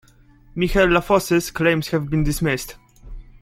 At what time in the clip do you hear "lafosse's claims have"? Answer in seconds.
0.89-2.09